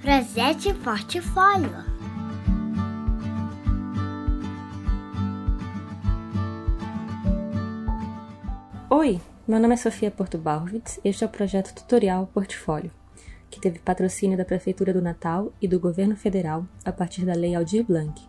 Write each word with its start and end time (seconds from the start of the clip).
Projeto 0.00 0.74
Portfólio. 0.82 1.84
Oi, 8.88 9.20
meu 9.46 9.60
nome 9.60 9.74
é 9.74 9.76
Sofia 9.76 10.10
Porto 10.10 10.38
Balvitz. 10.38 10.98
Este 11.04 11.22
é 11.22 11.26
o 11.26 11.30
projeto 11.30 11.74
Tutorial 11.74 12.26
Portfólio, 12.32 12.90
que 13.50 13.60
teve 13.60 13.78
patrocínio 13.78 14.38
da 14.38 14.44
Prefeitura 14.46 14.94
do 14.94 15.02
Natal 15.02 15.52
e 15.60 15.68
do 15.68 15.78
Governo 15.78 16.16
Federal 16.16 16.64
a 16.82 16.90
partir 16.90 17.26
da 17.26 17.34
Lei 17.34 17.54
Aldir 17.54 17.84
Blanc. 17.84 18.22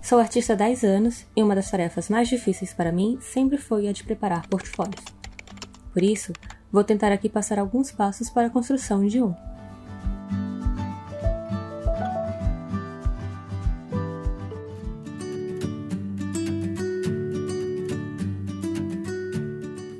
Sou 0.00 0.20
artista 0.20 0.52
há 0.52 0.56
10 0.56 0.84
anos 0.84 1.26
e 1.34 1.42
uma 1.42 1.56
das 1.56 1.68
tarefas 1.68 2.08
mais 2.08 2.28
difíceis 2.28 2.72
para 2.72 2.92
mim 2.92 3.18
sempre 3.20 3.58
foi 3.58 3.88
a 3.88 3.92
de 3.92 4.04
preparar 4.04 4.46
portfólios. 4.46 5.04
Por 5.92 6.04
isso, 6.04 6.32
vou 6.70 6.84
tentar 6.84 7.10
aqui 7.10 7.28
passar 7.28 7.58
alguns 7.58 7.90
passos 7.90 8.30
para 8.30 8.46
a 8.46 8.50
construção 8.50 9.04
de 9.04 9.20
um. 9.20 9.34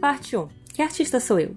Parte 0.00 0.36
1. 0.36 0.46
Que 0.72 0.80
artista 0.80 1.18
sou 1.18 1.40
eu? 1.40 1.56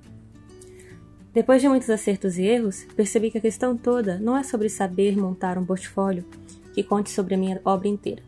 Depois 1.31 1.61
de 1.61 1.69
muitos 1.69 1.91
acertos 1.91 2.39
e 2.39 2.43
erros, 2.43 2.87
percebi 2.95 3.29
que 3.29 3.37
a 3.37 3.41
questão 3.41 3.77
toda 3.77 4.17
não 4.17 4.35
é 4.35 4.41
sobre 4.41 4.67
saber 4.67 5.15
montar 5.15 5.59
um 5.59 5.65
portfólio 5.65 6.25
que 6.73 6.81
conte 6.81 7.11
sobre 7.11 7.35
a 7.35 7.37
minha 7.37 7.61
obra 7.63 7.87
inteira. 7.87 8.23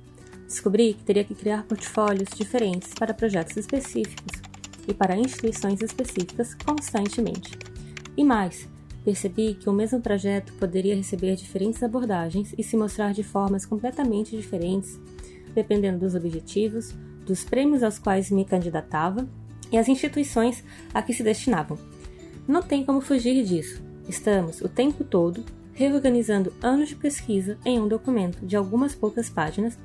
Descobri 0.46 0.94
que 0.94 1.04
teria 1.04 1.24
que 1.24 1.34
criar 1.34 1.64
portfólios 1.64 2.30
diferentes 2.38 2.94
para 2.94 3.12
projetos 3.12 3.58
específicos 3.58 4.40
e 4.88 4.94
para 4.94 5.18
instituições 5.18 5.82
específicas 5.82 6.54
constantemente. 6.54 7.58
E 8.16 8.24
mais, 8.24 8.70
percebi 9.04 9.56
que 9.56 9.68
o 9.68 9.74
mesmo 9.74 10.00
projeto 10.00 10.54
poderia 10.60 10.96
receber 10.96 11.36
diferentes 11.36 11.82
abordagens 11.82 12.54
e 12.56 12.62
se 12.62 12.78
mostrar 12.78 13.14
de 13.14 13.24
formas 13.24 13.66
completamente 13.66 14.38
diferentes, 14.38 15.00
dependendo 15.56 15.98
dos 15.98 16.14
objetivos, 16.14 16.94
dos 17.26 17.44
prêmios 17.44 17.82
aos 17.82 17.98
quais 17.98 18.30
me 18.30 18.46
candidatava 18.46 19.28
e 19.74 19.78
as 19.78 19.90
instituições 19.90 20.64
a 20.94 21.02
que 21.02 21.14
se 21.14 21.24
destinavam. 21.24 21.80
Não 22.48 22.62
tem 22.62 22.86
como 22.86 23.02
fugir 23.02 23.44
disso. 23.44 23.82
Estamos, 24.08 24.62
o 24.62 24.70
tempo 24.70 25.04
todo, 25.04 25.44
reorganizando 25.74 26.54
anos 26.62 26.90
de 26.90 26.96
pesquisa 26.96 27.58
em 27.66 27.80
um 27.80 27.88
documento 27.88 28.46
de 28.46 28.56
algumas 28.56 28.94
poucas 28.94 29.30
páginas 29.30 29.78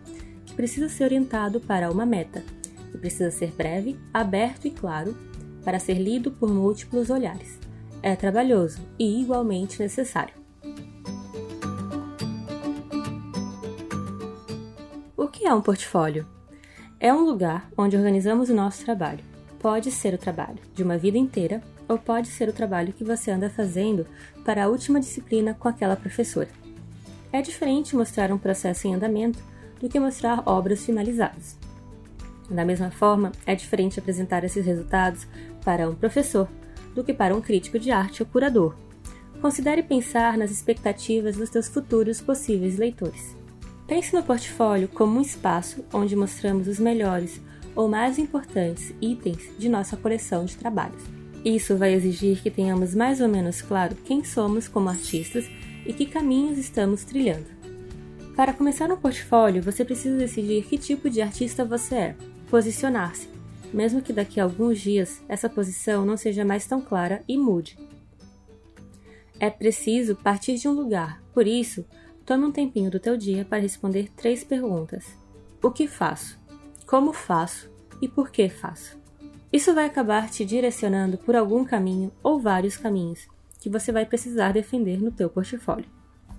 que 0.45 0.53
precisa 0.53 0.91
ser 0.91 1.05
orientado 1.05 1.59
para 1.59 1.91
uma 1.91 2.05
meta, 2.05 2.45
que 2.93 2.99
precisa 2.99 3.31
ser 3.31 3.53
breve, 3.53 3.99
aberto 4.13 4.67
e 4.67 4.71
claro, 4.71 5.17
para 5.65 5.79
ser 5.79 5.95
lido 5.95 6.31
por 6.31 6.53
múltiplos 6.53 7.09
olhares. 7.09 7.59
É 8.03 8.15
trabalhoso 8.15 8.81
e 8.99 9.23
igualmente 9.23 9.81
necessário. 9.81 10.35
O 15.17 15.29
que 15.29 15.47
é 15.47 15.55
um 15.55 15.63
portfólio? 15.63 16.27
É 17.01 17.15
um 17.15 17.25
lugar 17.25 17.71
onde 17.77 17.97
organizamos 17.97 18.51
o 18.51 18.55
nosso 18.55 18.85
trabalho 18.85 19.28
pode 19.59 19.91
ser 19.91 20.15
o 20.15 20.19
trabalho 20.19 20.59
de 20.75 20.83
uma 20.83 20.97
vida 20.97 21.19
inteira 21.19 21.63
ou 21.89 21.99
pode 21.99 22.29
ser 22.29 22.49
o 22.49 22.53
trabalho 22.53 22.93
que 22.93 23.05
você 23.05 23.31
anda 23.31 23.51
fazendo 23.51 24.07
para 24.45 24.65
a 24.65 24.69
última 24.69 25.01
disciplina 25.01 25.55
com 25.55 25.69
aquela 25.69 25.97
professora. 25.97 26.49
É 27.33 27.43
diferente 27.43 27.97
mostrar 27.97 28.33
um 28.33 28.39
processo 28.39 28.87
em 28.87 28.95
andamento 28.95 29.43
do 29.81 29.89
que 29.89 30.01
mostrar 30.01 30.43
obras 30.47 30.85
finalizadas. 30.85 31.57
Da 32.51 32.65
mesma 32.65 32.91
forma, 32.91 33.33
é 33.45 33.55
diferente 33.55 33.99
apresentar 33.99 34.45
esses 34.45 34.65
resultados 34.65 35.27
para 35.65 35.89
um 35.89 35.95
professor 35.95 36.49
do 36.95 37.05
que 37.05 37.13
para 37.13 37.35
um 37.35 37.41
crítico 37.41 37.79
de 37.79 37.91
arte 37.91 38.23
ou 38.23 38.29
curador. 38.29 38.75
Considere 39.41 39.83
pensar 39.83 40.37
nas 40.37 40.51
expectativas 40.51 41.37
dos 41.37 41.51
seus 41.51 41.69
futuros 41.69 42.21
possíveis 42.21 42.77
leitores. 42.77 43.37
Pense 43.87 44.15
no 44.15 44.23
portfólio 44.23 44.89
como 44.89 45.19
um 45.19 45.23
espaço 45.23 45.85
onde 45.93 46.17
mostramos 46.17 46.67
os 46.67 46.79
melhores 46.79 47.41
ou 47.79 47.89
mais 47.89 48.19
importantes 48.19 48.93
itens 49.01 49.57
de 49.57 49.69
nossa 49.69 49.97
coleção 49.97 50.45
de 50.45 50.57
trabalhos. 50.57 51.01
Isso 51.45 51.77
vai 51.77 51.95
exigir 51.95 52.43
que 52.43 52.51
tenhamos 52.51 52.93
mais 52.93 53.21
ou 53.21 53.29
menos 53.29 53.63
claro 53.63 53.95
quem 54.05 54.25
somos 54.25 54.67
como 54.67 54.89
artistas 54.89 55.49
e 55.87 55.93
que 55.93 56.05
caminhos 56.05 56.59
estamos 56.59 57.05
trilhando. 57.05 57.47
Para 58.35 58.53
começar 58.53 58.91
um 58.91 58.97
portfólio, 58.97 59.63
você 59.63 59.85
precisa 59.85 60.19
decidir 60.19 60.65
que 60.65 60.77
tipo 60.77 61.09
de 61.09 61.23
artista 61.23 61.65
você 61.65 61.95
é, 61.95 62.17
posicionar-se, 62.51 63.29
mesmo 63.73 64.03
que 64.03 64.13
daqui 64.13 64.41
a 64.41 64.43
alguns 64.43 64.81
dias 64.81 65.23
essa 65.29 65.49
posição 65.49 66.05
não 66.05 66.17
seja 66.17 66.45
mais 66.45 66.67
tão 66.67 66.81
clara 66.81 67.23
e 67.29 67.39
mude. 67.39 67.79
É 69.39 69.49
preciso 69.51 70.17
partir 70.17 70.57
de 70.57 70.67
um 70.67 70.73
lugar, 70.73 71.23
por 71.33 71.47
isso, 71.47 71.85
tome 72.27 72.45
um 72.45 72.51
tempinho 72.51 72.91
do 72.91 72.99
teu 72.99 73.17
dia 73.17 73.45
para 73.45 73.63
responder 73.63 74.11
três 74.17 74.43
perguntas. 74.43 75.05
O 75.63 75.71
que 75.71 75.87
faço? 75.87 76.48
Como 76.89 77.13
faço 77.13 77.71
e 78.01 78.09
por 78.09 78.31
que 78.31 78.49
faço. 78.49 78.99
Isso 79.53 79.75
vai 79.75 79.85
acabar 79.85 80.31
te 80.31 80.43
direcionando 80.43 81.19
por 81.19 81.37
algum 81.37 81.63
caminho 81.63 82.11
ou 82.23 82.41
vários 82.41 82.79
caminhos 82.79 83.29
que 83.61 83.69
você 83.69 83.93
vai 83.93 84.07
precisar 84.07 84.53
defender 84.53 84.99
no 84.99 85.13
teu 85.13 85.29
portfólio. 85.29 85.91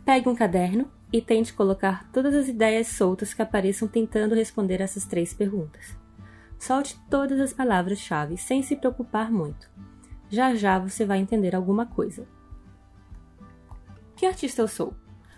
Pegue 0.03 0.27
um 0.27 0.35
caderno 0.35 0.89
e 1.13 1.21
tente 1.21 1.53
colocar 1.53 2.09
todas 2.11 2.33
as 2.33 2.47
ideias 2.47 2.87
soltas 2.87 3.31
que 3.31 3.43
apareçam 3.43 3.87
tentando 3.87 4.33
responder 4.33 4.81
essas 4.81 5.05
três 5.05 5.35
perguntas. 5.35 5.95
Solte 6.57 6.99
todas 7.11 7.39
as 7.39 7.53
palavras-chave 7.53 8.35
sem 8.35 8.63
se 8.63 8.75
preocupar 8.75 9.31
muito. 9.31 9.69
Já 10.29 10.55
já 10.55 10.79
você 10.79 11.05
vai 11.05 11.19
entender 11.19 11.55
alguma 11.55 11.85
coisa. 11.85 12.27
Que 14.15 14.25
artista 14.25 14.63
eu 14.63 14.67
sou? 14.67 14.95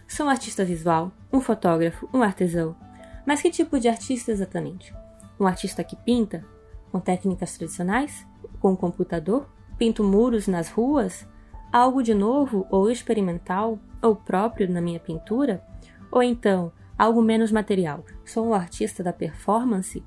Sou 0.08 0.26
um 0.26 0.30
artista 0.30 0.64
visual, 0.64 1.12
um 1.34 1.42
fotógrafo, 1.42 2.08
um 2.14 2.24
artesão. 2.24 2.78
Mas 3.26 3.42
que 3.42 3.52
tipo 3.52 3.78
de 3.78 3.90
artista 3.90 4.32
exatamente? 4.32 5.01
Um 5.42 5.48
artista 5.48 5.84
que 5.84 5.96
pinta 5.96 6.46
com 6.92 7.00
técnicas 7.00 7.58
tradicionais, 7.58 8.28
com 8.60 8.74
um 8.74 8.76
computador, 8.76 9.50
pinto 9.76 10.04
muros 10.04 10.48
nas 10.48 10.70
ruas, 10.70 11.28
algo 11.74 12.04
de 12.04 12.14
novo 12.14 12.68
ou 12.70 12.92
experimental 12.92 13.80
ou 14.04 14.16
próprio 14.16 14.70
na 14.70 14.80
minha 14.80 15.00
pintura, 15.00 15.66
ou 16.12 16.22
então 16.22 16.72
algo 16.96 17.24
menos 17.24 17.52
material. 17.52 18.06
Sou 18.24 18.46
um 18.46 18.54
artista 18.54 19.02
da 19.02 19.12
performance, 19.12 20.04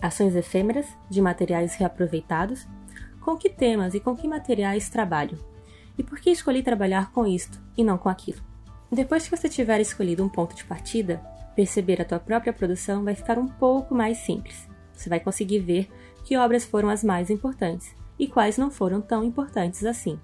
ações 0.00 0.34
efêmeras 0.34 0.86
de 1.10 1.20
materiais 1.20 1.74
reaproveitados. 1.74 2.66
Com 3.20 3.36
que 3.36 3.50
temas 3.50 3.92
e 3.92 4.00
com 4.00 4.16
que 4.16 4.26
materiais 4.26 4.88
trabalho? 4.88 5.38
E 5.98 6.02
por 6.02 6.18
que 6.18 6.30
escolhi 6.30 6.62
trabalhar 6.62 7.12
com 7.12 7.26
isto 7.26 7.60
e 7.76 7.84
não 7.84 7.98
com 7.98 8.08
aquilo? 8.08 8.40
Depois 8.90 9.28
que 9.28 9.36
você 9.36 9.50
tiver 9.50 9.82
escolhido 9.82 10.24
um 10.24 10.30
ponto 10.30 10.56
de 10.56 10.64
partida, 10.64 11.20
perceber 11.54 12.00
a 12.00 12.06
tua 12.06 12.18
própria 12.18 12.54
produção 12.54 13.04
vai 13.04 13.14
ficar 13.14 13.36
um 13.36 13.48
pouco 13.48 13.94
mais 13.94 14.16
simples. 14.16 14.66
Você 14.98 15.08
vai 15.08 15.20
conseguir 15.20 15.60
ver 15.60 15.88
que 16.24 16.36
obras 16.36 16.64
foram 16.64 16.88
as 16.88 17.04
mais 17.04 17.30
importantes 17.30 17.94
e 18.18 18.26
quais 18.26 18.58
não 18.58 18.68
foram 18.68 19.00
tão 19.00 19.22
importantes 19.22 19.84
assim. 19.84 20.18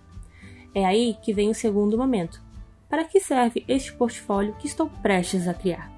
É 0.74 0.84
aí 0.84 1.16
que 1.22 1.32
vem 1.32 1.48
o 1.48 1.54
segundo 1.54 1.96
momento. 1.96 2.42
Para 2.88 3.04
que 3.04 3.20
serve 3.20 3.64
este 3.68 3.92
portfólio 3.92 4.54
que 4.58 4.66
estou 4.66 4.88
prestes 4.88 5.46
a 5.46 5.54
criar? 5.54 5.92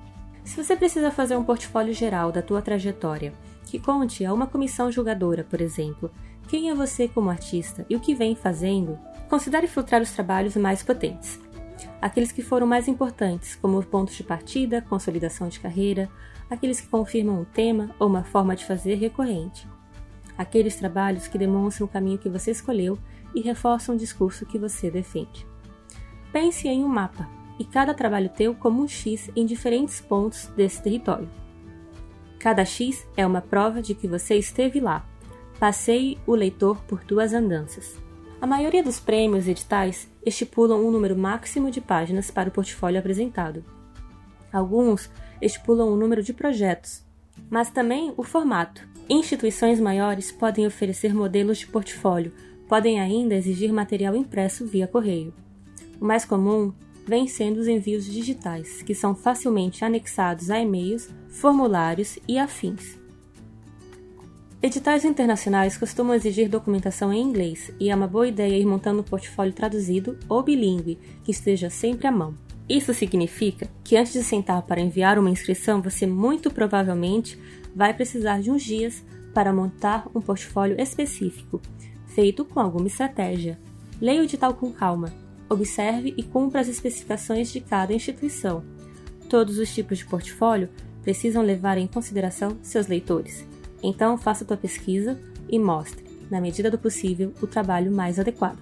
Se 0.44 0.62
você 0.62 0.76
precisa 0.76 1.10
fazer 1.10 1.36
um 1.36 1.44
portfólio 1.44 1.94
geral 1.94 2.30
da 2.30 2.42
tua 2.42 2.60
trajetória, 2.60 3.32
que 3.64 3.78
conte 3.78 4.24
a 4.24 4.32
uma 4.32 4.46
comissão 4.46 4.92
julgadora, 4.92 5.42
por 5.42 5.60
exemplo, 5.62 6.10
quem 6.46 6.68
é 6.68 6.74
você 6.74 7.08
como 7.08 7.30
artista 7.30 7.86
e 7.88 7.96
o 7.96 8.00
que 8.00 8.14
vem 8.14 8.36
fazendo, 8.36 8.98
considere 9.28 9.66
filtrar 9.66 10.02
os 10.02 10.12
trabalhos 10.12 10.54
mais 10.54 10.82
potentes. 10.82 11.40
Aqueles 12.00 12.32
que 12.32 12.42
foram 12.42 12.66
mais 12.66 12.88
importantes, 12.88 13.54
como 13.56 13.82
pontos 13.82 14.14
de 14.14 14.22
partida, 14.22 14.82
consolidação 14.82 15.48
de 15.48 15.60
carreira, 15.60 16.08
aqueles 16.48 16.80
que 16.80 16.88
confirmam 16.88 17.40
um 17.40 17.44
tema 17.44 17.94
ou 17.98 18.08
uma 18.08 18.24
forma 18.24 18.54
de 18.54 18.64
fazer 18.64 18.94
recorrente, 18.94 19.68
aqueles 20.36 20.76
trabalhos 20.76 21.26
que 21.28 21.38
demonstram 21.38 21.86
o 21.86 21.90
caminho 21.90 22.18
que 22.18 22.28
você 22.28 22.50
escolheu 22.50 22.98
e 23.34 23.40
reforçam 23.40 23.94
o 23.94 23.98
discurso 23.98 24.46
que 24.46 24.58
você 24.58 24.90
defende. 24.90 25.46
Pense 26.32 26.68
em 26.68 26.84
um 26.84 26.88
mapa 26.88 27.28
e 27.58 27.64
cada 27.64 27.94
trabalho 27.94 28.28
teu 28.28 28.54
como 28.54 28.82
um 28.82 28.88
X 28.88 29.30
em 29.34 29.46
diferentes 29.46 30.00
pontos 30.00 30.46
desse 30.56 30.82
território. 30.82 31.28
Cada 32.38 32.64
X 32.64 33.06
é 33.16 33.26
uma 33.26 33.40
prova 33.40 33.80
de 33.80 33.94
que 33.94 34.06
você 34.06 34.36
esteve 34.36 34.78
lá. 34.78 35.06
Passeie 35.58 36.18
o 36.26 36.34
leitor 36.34 36.82
por 36.84 37.02
tuas 37.02 37.32
andanças. 37.32 37.96
A 38.38 38.46
maioria 38.46 38.82
dos 38.82 39.00
prêmios 39.00 39.46
e 39.46 39.52
editais 39.52 40.06
estipulam 40.24 40.86
um 40.86 40.90
número 40.90 41.16
máximo 41.16 41.70
de 41.70 41.80
páginas 41.80 42.30
para 42.30 42.50
o 42.50 42.52
portfólio 42.52 42.98
apresentado. 42.98 43.64
Alguns 44.52 45.10
estipulam 45.40 45.88
o 45.88 45.96
número 45.96 46.22
de 46.22 46.34
projetos, 46.34 47.02
mas 47.48 47.70
também 47.70 48.12
o 48.14 48.22
formato. 48.22 48.86
Instituições 49.08 49.80
maiores 49.80 50.30
podem 50.30 50.66
oferecer 50.66 51.14
modelos 51.14 51.58
de 51.58 51.66
portfólio, 51.66 52.32
podem 52.68 53.00
ainda 53.00 53.34
exigir 53.34 53.72
material 53.72 54.14
impresso 54.14 54.66
via 54.66 54.86
correio. 54.86 55.32
O 55.98 56.04
mais 56.04 56.26
comum 56.26 56.74
vem 57.06 57.26
sendo 57.26 57.58
os 57.58 57.68
envios 57.68 58.04
digitais, 58.04 58.82
que 58.82 58.94
são 58.94 59.14
facilmente 59.14 59.82
anexados 59.82 60.50
a 60.50 60.60
e-mails, 60.60 61.08
formulários 61.28 62.18
e 62.28 62.38
afins. 62.38 62.98
Editais 64.62 65.04
internacionais 65.04 65.76
costumam 65.76 66.14
exigir 66.14 66.48
documentação 66.48 67.12
em 67.12 67.20
inglês 67.20 67.70
e 67.78 67.90
é 67.90 67.94
uma 67.94 68.08
boa 68.08 68.26
ideia 68.26 68.56
ir 68.56 68.64
montando 68.64 69.00
um 69.00 69.04
portfólio 69.04 69.52
traduzido 69.52 70.18
ou 70.28 70.42
bilíngue 70.42 70.98
que 71.22 71.30
esteja 71.30 71.68
sempre 71.68 72.06
à 72.06 72.10
mão. 72.10 72.34
Isso 72.66 72.92
significa 72.94 73.68
que 73.84 73.96
antes 73.96 74.14
de 74.14 74.24
sentar 74.24 74.62
para 74.62 74.80
enviar 74.80 75.18
uma 75.18 75.30
inscrição, 75.30 75.82
você 75.82 76.06
muito 76.06 76.50
provavelmente 76.50 77.38
vai 77.74 77.92
precisar 77.92 78.40
de 78.40 78.50
uns 78.50 78.64
dias 78.64 79.04
para 79.34 79.52
montar 79.52 80.08
um 80.14 80.22
portfólio 80.22 80.80
específico, 80.80 81.60
feito 82.06 82.42
com 82.44 82.58
alguma 82.58 82.86
estratégia. 82.86 83.58
Leia 84.00 84.22
o 84.22 84.24
edital 84.24 84.54
com 84.54 84.72
calma, 84.72 85.12
observe 85.50 86.14
e 86.16 86.22
cumpra 86.22 86.62
as 86.62 86.68
especificações 86.68 87.52
de 87.52 87.60
cada 87.60 87.92
instituição. 87.92 88.64
Todos 89.28 89.58
os 89.58 89.72
tipos 89.72 89.98
de 89.98 90.06
portfólio 90.06 90.70
precisam 91.02 91.42
levar 91.42 91.76
em 91.76 91.86
consideração 91.86 92.56
seus 92.62 92.86
leitores. 92.86 93.46
Então, 93.86 94.18
faça 94.18 94.44
tua 94.44 94.56
pesquisa 94.56 95.16
e 95.48 95.60
mostre, 95.60 96.04
na 96.28 96.40
medida 96.40 96.68
do 96.68 96.76
possível, 96.76 97.32
o 97.40 97.46
trabalho 97.46 97.92
mais 97.92 98.18
adequado. 98.18 98.58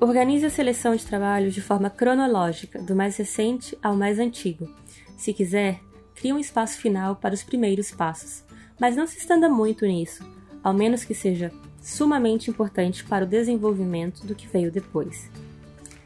Organize 0.00 0.46
a 0.46 0.50
seleção 0.50 0.96
de 0.96 1.04
trabalhos 1.04 1.52
de 1.52 1.60
forma 1.60 1.90
cronológica, 1.90 2.80
do 2.80 2.96
mais 2.96 3.18
recente 3.18 3.76
ao 3.82 3.94
mais 3.94 4.18
antigo. 4.18 4.66
Se 5.18 5.34
quiser, 5.34 5.78
crie 6.14 6.32
um 6.32 6.38
espaço 6.38 6.78
final 6.78 7.16
para 7.16 7.34
os 7.34 7.42
primeiros 7.42 7.90
passos, 7.90 8.42
mas 8.80 8.96
não 8.96 9.06
se 9.06 9.18
estenda 9.18 9.46
muito 9.46 9.84
nisso, 9.84 10.24
ao 10.64 10.72
menos 10.72 11.04
que 11.04 11.14
seja 11.14 11.52
sumamente 11.82 12.48
importante 12.48 13.04
para 13.04 13.26
o 13.26 13.28
desenvolvimento 13.28 14.26
do 14.26 14.34
que 14.34 14.48
veio 14.48 14.72
depois. 14.72 15.28